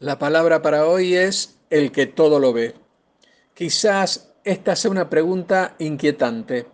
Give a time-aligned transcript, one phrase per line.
[0.00, 2.74] La palabra para hoy es el que todo lo ve.
[3.52, 6.64] Quizás esta sea una pregunta inquietante,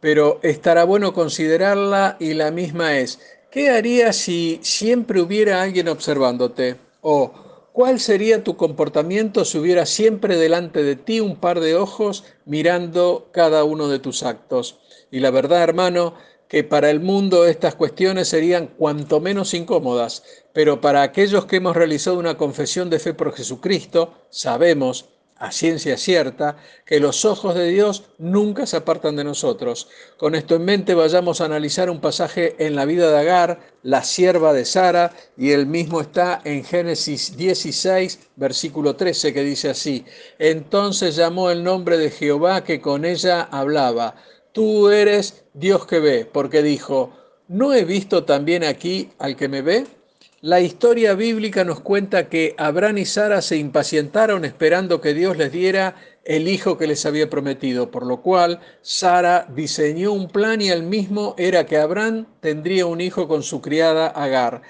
[0.00, 3.20] pero estará bueno considerarla y la misma es,
[3.52, 6.74] ¿qué harías si siempre hubiera alguien observándote?
[7.00, 12.24] O, ¿cuál sería tu comportamiento si hubiera siempre delante de ti un par de ojos
[12.44, 14.80] mirando cada uno de tus actos?
[15.12, 16.14] Y la verdad, hermano,
[16.62, 20.22] para el mundo estas cuestiones serían cuanto menos incómodas,
[20.52, 25.96] pero para aquellos que hemos realizado una confesión de fe por Jesucristo, sabemos, a ciencia
[25.96, 29.88] cierta, que los ojos de Dios nunca se apartan de nosotros.
[30.16, 34.04] Con esto en mente vayamos a analizar un pasaje en la vida de Agar, la
[34.04, 40.04] sierva de Sara, y el mismo está en Génesis 16, versículo 13, que dice así,
[40.38, 44.14] entonces llamó el nombre de Jehová que con ella hablaba
[44.54, 47.10] tú eres Dios que ve, porque dijo,
[47.48, 49.84] ¿no he visto también aquí al que me ve?
[50.40, 55.50] La historia bíblica nos cuenta que Abraham y Sara se impacientaron esperando que Dios les
[55.50, 60.68] diera el hijo que les había prometido, por lo cual Sara diseñó un plan y
[60.68, 64.62] el mismo era que Abraham tendría un hijo con su criada Agar.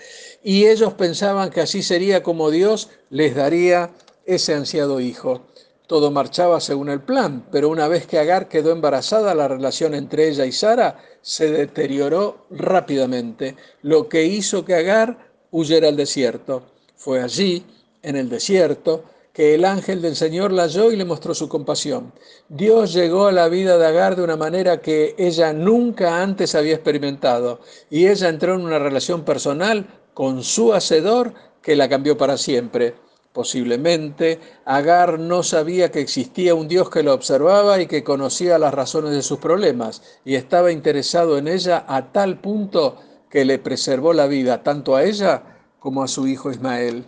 [0.43, 3.91] Y ellos pensaban que así sería como Dios les daría
[4.25, 5.45] ese ansiado hijo.
[5.87, 10.29] Todo marchaba según el plan, pero una vez que Agar quedó embarazada, la relación entre
[10.29, 16.63] ella y Sara se deterioró rápidamente, lo que hizo que Agar huyera al desierto.
[16.97, 17.67] Fue allí,
[18.03, 22.13] en el desierto, que el ángel del Señor la halló y le mostró su compasión.
[22.49, 26.77] Dios llegó a la vida de Agar de una manera que ella nunca antes había
[26.77, 32.39] experimentado, y ella entró en una relación personal con su Hacedor que la cambió para
[32.39, 32.95] siempre.
[33.35, 38.73] Posiblemente Agar no sabía que existía un Dios que la observaba y que conocía las
[38.73, 42.97] razones de sus problemas y estaba interesado en ella a tal punto
[43.29, 45.43] que le preservó la vida tanto a ella
[45.81, 47.07] como a su hijo Ismael.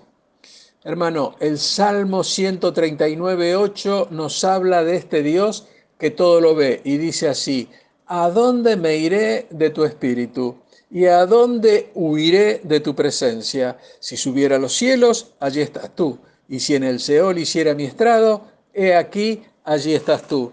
[0.82, 7.28] Hermano, el Salmo 139.8 nos habla de este Dios que todo lo ve y dice
[7.28, 7.68] así,
[8.08, 10.56] ¿a dónde me iré de tu espíritu?
[10.90, 13.76] ¿Y a dónde huiré de tu presencia?
[13.98, 16.18] Si subiera a los cielos, allí estás tú.
[16.48, 20.52] Y si en el Seol hiciera mi estrado, he aquí, allí estás tú.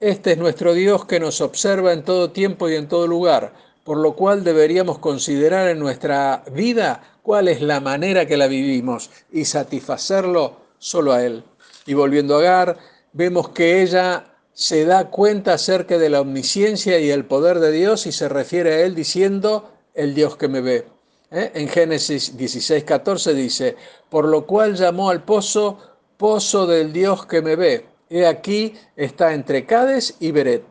[0.00, 3.52] Este es nuestro Dios que nos observa en todo tiempo y en todo lugar,
[3.84, 9.10] por lo cual deberíamos considerar en nuestra vida cuál es la manera que la vivimos
[9.32, 11.44] y satisfacerlo solo a Él.
[11.86, 12.78] Y volviendo a Agar,
[13.12, 18.06] vemos que ella se da cuenta acerca de la omnisciencia y el poder de Dios
[18.06, 20.86] y se refiere a Él diciendo, el Dios que me ve.
[21.30, 21.52] ¿Eh?
[21.54, 23.76] En Génesis 16, 14 dice,
[24.08, 25.78] por lo cual llamó al pozo
[26.16, 27.86] pozo del Dios que me ve.
[28.08, 30.64] He aquí está entre Cades y Beret,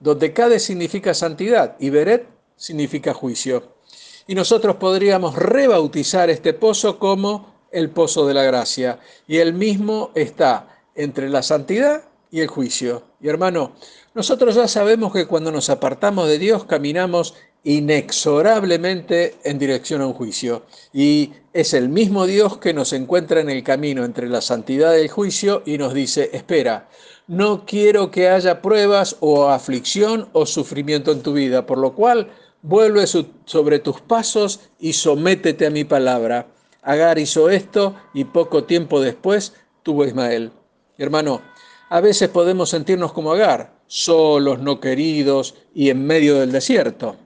[0.00, 2.26] donde Cades significa santidad y Beret
[2.56, 3.76] significa juicio.
[4.26, 8.98] Y nosotros podríamos rebautizar este pozo como el pozo de la gracia.
[9.26, 13.04] Y el mismo está entre la santidad y el juicio.
[13.20, 13.72] Y hermano,
[14.14, 17.34] nosotros ya sabemos que cuando nos apartamos de Dios caminamos
[17.64, 20.62] inexorablemente en dirección a un juicio.
[20.92, 25.02] Y es el mismo Dios que nos encuentra en el camino entre la santidad y
[25.02, 26.88] el juicio y nos dice, espera,
[27.26, 32.30] no quiero que haya pruebas o aflicción o sufrimiento en tu vida, por lo cual
[32.62, 36.46] vuelve sobre tus pasos y sométete a mi palabra.
[36.82, 39.52] Agar hizo esto y poco tiempo después
[39.82, 40.52] tuvo Ismael.
[40.96, 41.42] Hermano,
[41.90, 47.16] a veces podemos sentirnos como Agar, solos, no queridos y en medio del desierto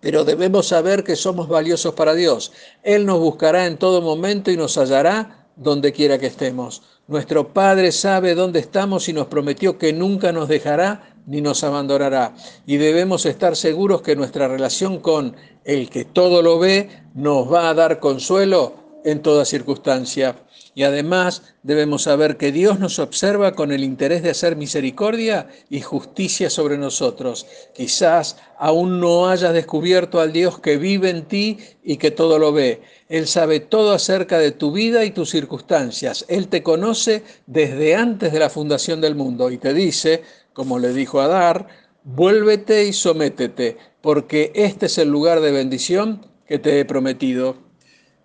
[0.00, 2.52] pero debemos saber que somos valiosos para Dios.
[2.82, 6.82] Él nos buscará en todo momento y nos hallará donde quiera que estemos.
[7.08, 12.34] Nuestro Padre sabe dónde estamos y nos prometió que nunca nos dejará ni nos abandonará.
[12.66, 17.68] Y debemos estar seguros que nuestra relación con el que todo lo ve nos va
[17.68, 20.36] a dar consuelo en toda circunstancia.
[20.74, 25.80] Y además debemos saber que Dios nos observa con el interés de hacer misericordia y
[25.80, 27.46] justicia sobre nosotros.
[27.74, 32.52] Quizás aún no hayas descubierto al Dios que vive en ti y que todo lo
[32.52, 32.82] ve.
[33.08, 36.26] Él sabe todo acerca de tu vida y tus circunstancias.
[36.28, 40.92] Él te conoce desde antes de la fundación del mundo y te dice, como le
[40.92, 41.68] dijo a Dar,
[42.04, 47.56] vuélvete y sométete, porque este es el lugar de bendición que te he prometido.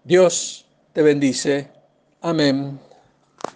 [0.04, 1.68] Dios te bendice.
[2.22, 2.91] Amén.